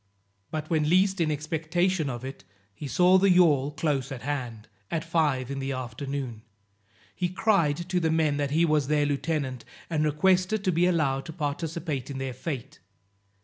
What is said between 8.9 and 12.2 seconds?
lieutenant, and requested to be allowed to participate in